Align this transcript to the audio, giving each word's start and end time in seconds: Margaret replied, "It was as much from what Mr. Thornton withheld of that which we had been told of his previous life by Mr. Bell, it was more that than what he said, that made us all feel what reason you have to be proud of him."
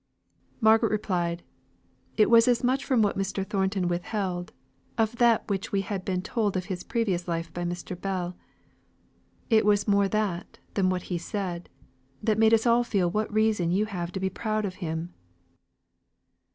Margaret 0.61 0.89
replied, 0.89 1.43
"It 2.17 2.31
was 2.31 2.47
as 2.47 2.63
much 2.63 2.83
from 2.83 3.03
what 3.03 3.15
Mr. 3.19 3.47
Thornton 3.47 3.87
withheld 3.87 4.51
of 4.97 5.17
that 5.17 5.47
which 5.47 5.71
we 5.71 5.81
had 5.81 6.03
been 6.03 6.23
told 6.23 6.57
of 6.57 6.65
his 6.65 6.81
previous 6.83 7.27
life 7.27 7.53
by 7.53 7.63
Mr. 7.65 7.93
Bell, 7.95 8.35
it 9.51 9.63
was 9.63 9.87
more 9.87 10.07
that 10.07 10.57
than 10.73 10.89
what 10.89 11.03
he 11.13 11.19
said, 11.19 11.69
that 12.23 12.39
made 12.39 12.51
us 12.51 12.65
all 12.65 12.83
feel 12.83 13.11
what 13.11 13.31
reason 13.31 13.69
you 13.69 13.85
have 13.85 14.11
to 14.13 14.19
be 14.19 14.31
proud 14.31 14.65
of 14.65 14.73
him." 14.81 15.13